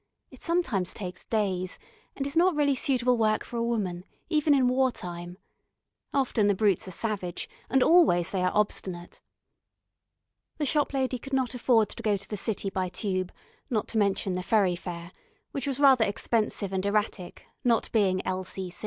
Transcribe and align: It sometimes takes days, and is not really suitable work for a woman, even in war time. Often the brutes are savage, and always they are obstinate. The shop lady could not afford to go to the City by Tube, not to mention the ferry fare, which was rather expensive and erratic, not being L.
It 0.31 0.41
sometimes 0.41 0.95
takes 0.95 1.25
days, 1.25 1.77
and 2.15 2.25
is 2.25 2.35
not 2.35 2.55
really 2.55 2.73
suitable 2.73 3.19
work 3.19 3.43
for 3.45 3.57
a 3.57 3.63
woman, 3.63 4.03
even 4.29 4.55
in 4.55 4.67
war 4.67 4.91
time. 4.91 5.37
Often 6.11 6.47
the 6.47 6.55
brutes 6.55 6.87
are 6.87 6.91
savage, 6.91 7.47
and 7.69 7.83
always 7.83 8.31
they 8.31 8.41
are 8.41 8.49
obstinate. 8.51 9.21
The 10.57 10.65
shop 10.65 10.93
lady 10.93 11.19
could 11.19 11.33
not 11.33 11.53
afford 11.53 11.87
to 11.89 12.01
go 12.01 12.17
to 12.17 12.27
the 12.27 12.35
City 12.35 12.71
by 12.71 12.89
Tube, 12.89 13.31
not 13.69 13.87
to 13.89 13.99
mention 13.99 14.33
the 14.33 14.41
ferry 14.41 14.75
fare, 14.75 15.11
which 15.51 15.67
was 15.67 15.79
rather 15.79 16.03
expensive 16.05 16.73
and 16.73 16.83
erratic, 16.83 17.45
not 17.63 17.91
being 17.91 18.25
L. 18.25 18.43